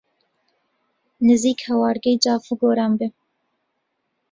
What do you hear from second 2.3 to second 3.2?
و گۆران بێ